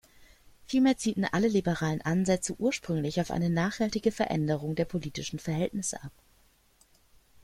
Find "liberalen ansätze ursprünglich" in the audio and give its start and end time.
1.47-3.21